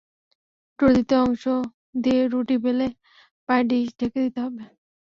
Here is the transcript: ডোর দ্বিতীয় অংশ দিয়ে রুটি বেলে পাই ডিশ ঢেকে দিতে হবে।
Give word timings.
ডোর 0.79 0.89
দ্বিতীয় 0.95 1.19
অংশ 1.25 1.43
দিয়ে 2.03 2.21
রুটি 2.31 2.55
বেলে 2.65 2.87
পাই 3.49 3.61
ডিশ 3.69 3.87
ঢেকে 3.99 4.19
দিতে 4.25 4.39
হবে। 4.45 4.63